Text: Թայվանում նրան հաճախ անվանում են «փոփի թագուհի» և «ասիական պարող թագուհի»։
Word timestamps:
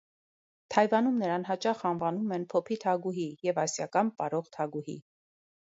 Թայվանում 0.75 1.19
նրան 1.23 1.45
հաճախ 1.49 1.83
անվանում 1.89 2.33
են 2.39 2.47
«փոփի 2.55 2.79
թագուհի» 2.85 3.29
և 3.51 3.63
«ասիական 3.67 4.11
պարող 4.23 4.53
թագուհի»։ 4.59 4.99